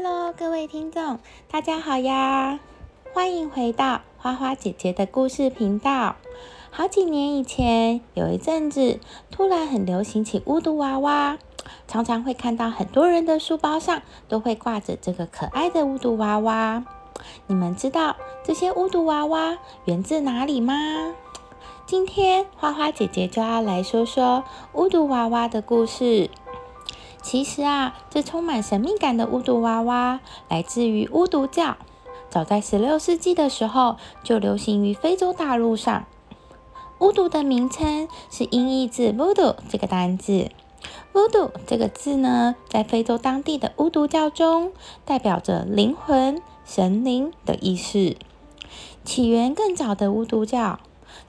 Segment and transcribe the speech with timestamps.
[0.00, 1.18] Hello，各位听众，
[1.50, 2.60] 大家好呀！
[3.12, 6.14] 欢迎回到花花姐姐的故事频道。
[6.70, 11.36] 好几年以前，有一阵子突然很流行起巫毒娃娃，
[11.88, 16.84] 常常会看到很多人的书包上都会挂着这个可爱的巫毒娃娃。
[17.48, 20.76] 你们知道这些巫毒娃娃源自哪里吗？
[21.86, 24.44] 今天花花姐姐就要来说说
[24.74, 26.30] 巫毒娃娃的故事。
[27.20, 31.76] 其实啊，这充满神秘感的巫毒娃娃来自于巫毒教。
[32.30, 36.04] 早在十六世纪的时候，就流行于非洲大陆上。
[37.00, 40.50] 巫毒的名称是音译自 “voodoo” 这个单字。
[41.12, 44.72] “voodoo” 这个字呢，在非洲当地的巫毒教中，
[45.04, 48.16] 代表着灵魂、神灵的意思。
[49.04, 50.80] 起源更早的巫毒教，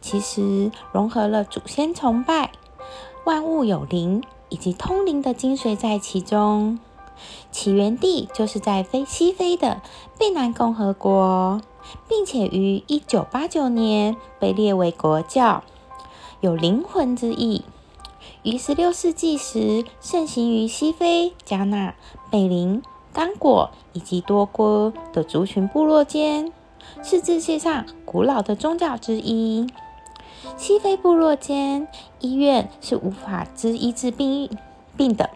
[0.01, 2.51] 其实融合了祖先崇拜、
[3.25, 4.23] 万物有灵。
[4.49, 6.79] 以及通灵的精髓在其中，
[7.51, 9.81] 起源地就是在非西非的
[10.17, 11.61] 贝南共和国，
[12.07, 15.63] 并且于一九八九年被列为国教，
[16.41, 17.63] 有灵魂之意。
[18.43, 21.93] 于十六世纪时盛行于西非、加纳、
[22.31, 26.51] 贝林、刚果以及多国的族群部落间，
[27.03, 29.67] 是世界上古老的宗教之一。
[30.57, 31.87] 西非部落间
[32.19, 34.49] 医院是无法治医治病
[34.95, 35.29] 病的，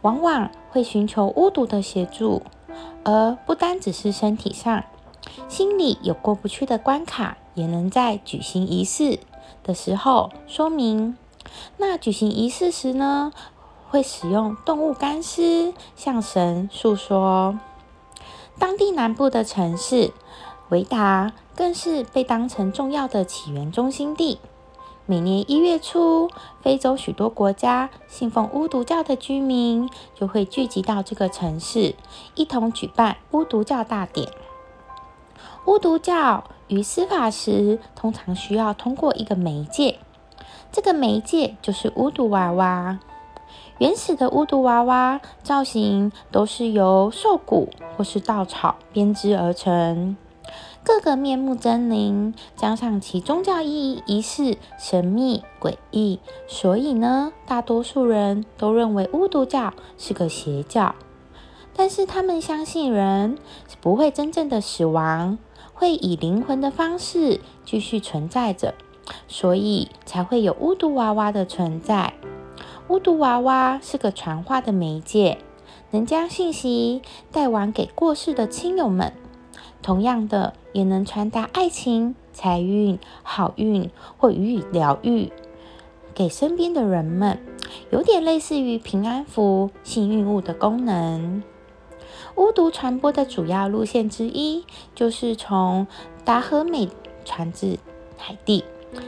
[0.00, 2.42] 往往会寻求巫毒的协助，
[3.04, 4.84] 而不单只是身体上，
[5.48, 9.18] 心里有过不去的关卡，也能在举行仪式
[9.62, 11.16] 的时候说明。
[11.76, 13.32] 那举行仪式时呢，
[13.90, 17.58] 会使用动物干尸向神诉说。
[18.58, 20.12] 当地南部的城市
[20.68, 24.38] 维达更是被当成重要的起源中心地。
[25.04, 26.30] 每年一月初，
[26.62, 31.96] 非洲许多国家信奉巫毒教的居民就会聚集到这个城市，
[32.36, 34.28] 一同举办巫毒教大典。
[35.66, 39.98] 巫毒教与司法时，通常需要通过一个媒介，
[40.70, 42.98] 这个媒介就是巫毒娃娃。
[43.78, 50.16] 原始的巫毒娃娃造型都是由兽骨或是稻草编织而成。
[50.84, 60.96] 各个面目狰狞，加上其宗教意义仪式神秘诡异，所以呢，大多数人都认为巫毒教是个邪教。
[61.72, 63.38] 但是他们相信人
[63.68, 65.38] 是不会真正的死亡，
[65.72, 68.74] 会以灵魂的方式继续存在着，
[69.28, 72.14] 所以才会有巫毒娃娃的存在。
[72.88, 75.38] 巫毒娃娃是个传话的媒介，
[75.92, 77.00] 能将信息
[77.30, 79.12] 带完给过世的亲友们。
[79.82, 85.30] 同样的，也能传达爱情、财运、好运或予以疗愈
[86.14, 87.38] 给身边的人们，
[87.90, 91.42] 有点类似于平安符、幸运物的功能。
[92.36, 94.64] 巫毒传播的主要路线之一，
[94.94, 95.86] 就是从
[96.24, 96.88] 达和美
[97.24, 97.78] 传至
[98.16, 98.64] 海地，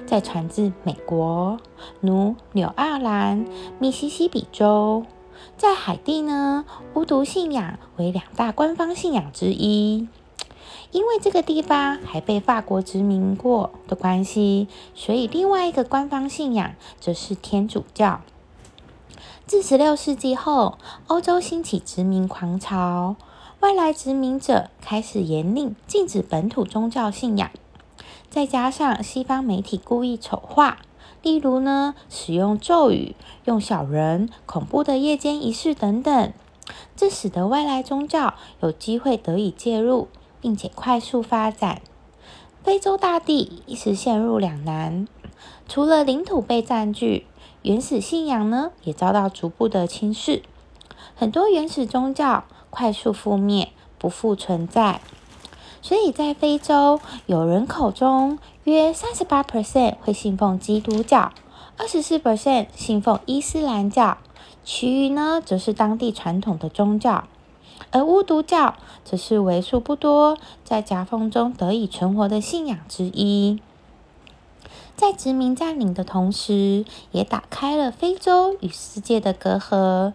[0.06, 1.58] 再传至美国、
[2.00, 3.46] 如纽奥兰、
[3.78, 5.04] 密西西比州。
[5.56, 10.08] 在海地呢，巫毒信仰为两大官方信仰之一。
[10.94, 18.20] 因为这个地方还被法国殖民过的关系，所以另外一个官方信仰则是天主教。
[19.44, 20.78] 自十六世纪后，
[21.08, 23.16] 欧洲兴起殖民狂潮，
[23.58, 27.50] 外来殖民者开始严令禁止本土宗教信仰，
[28.30, 30.78] 再加上西方媒体故意丑化，
[31.22, 33.16] 例如呢使用咒语、
[33.46, 36.32] 用小人、恐怖的夜间仪式等等，
[36.94, 40.06] 这使得外来宗教有机会得以介入。
[40.44, 41.80] 并且快速发展，
[42.62, 45.08] 非洲大地一时陷入两难。
[45.66, 47.26] 除了领土被占据，
[47.62, 50.42] 原始信仰呢也遭到逐步的侵蚀，
[51.16, 55.00] 很多原始宗教快速覆灭，不复存在。
[55.80, 61.32] 所以在非洲，有人口中约三十八 percent 会信奉基督教，
[61.78, 64.18] 二十四 percent 信奉伊斯兰教，
[64.62, 67.24] 其余呢则是当地传统的宗教。
[67.90, 73.60] 而巫毒教则是为数不多在夹缝中得以存活的信仰之一，
[74.96, 80.12] 在殖民占领的同时，也打开了非洲与世界的隔阂。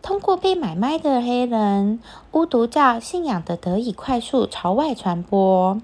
[0.00, 2.00] 通过被买卖的黑人，
[2.32, 5.80] 巫毒教信仰的得以快速朝外传播，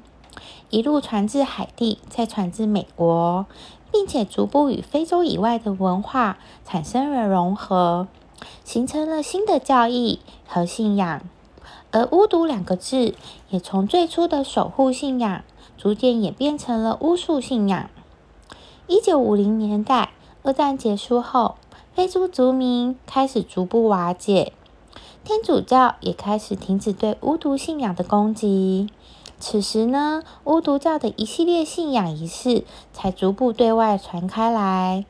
[0.70, 3.46] 一路传至海地，再传至美国，
[3.92, 8.08] 并且逐步与非洲以外的文化产生了融合。
[8.64, 11.22] 形成了新的教义和信仰，
[11.90, 13.14] 而巫毒两个字
[13.50, 15.42] 也从最初的守护信仰，
[15.76, 17.88] 逐渐演变成了巫术信仰。
[18.86, 20.12] 一九五零年代，
[20.42, 21.56] 二战结束后，
[21.94, 24.52] 非洲族民开始逐步瓦解，
[25.24, 28.88] 天主教也开始停止对巫毒信仰的攻击。
[29.40, 35.04] 此时呢，巫毒教的一系列信仰仪式才逐步对外传开来。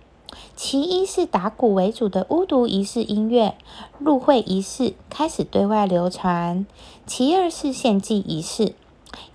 [0.57, 3.55] 其一是打鼓为主的巫毒仪式音乐
[3.99, 6.67] 入会仪式开始对外流传；
[7.07, 8.75] 其二是献祭仪式，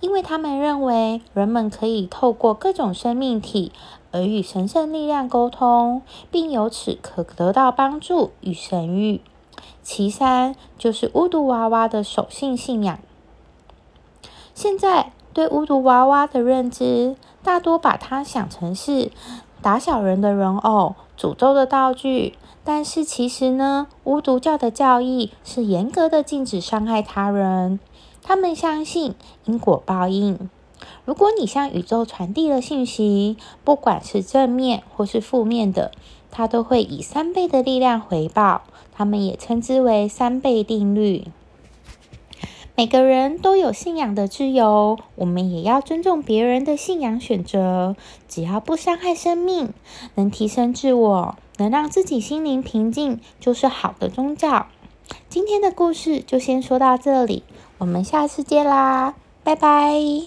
[0.00, 3.72] 因为他们认为人们可以透过各种生命体
[4.12, 9.20] 而与神圣力量沟通，并由此可得到帮助与神谕。
[9.82, 12.98] 其三就是巫毒娃娃的守信信仰。
[14.54, 19.10] 现在对巫毒娃娃的认知，大多把它想成是
[19.64, 22.34] 打小人的人偶、诅咒的道具。
[22.62, 27.80] 但是其实呢，巫毒教的教义是严格的禁止伤害他人。
[28.22, 29.14] 他们相信
[29.46, 30.50] 因果报应。
[31.06, 35.92] 如果你向宇宙传递了信息，不管是正面或是负面的，
[36.30, 38.60] 它都会以三倍的力量回报。
[38.92, 41.24] 他们也称之为三倍定律。
[42.76, 47.94] 每个人都有信仰的自由，我们也要尊重别人的信仰选择。
[48.28, 49.72] 只要不伤害生命，
[50.16, 54.66] 能提升自我，能让自己心灵平静，就是好的宗教。
[55.28, 57.44] 今天的故事就先说到这里，
[57.78, 60.22] 我们下次见啦，拜拜。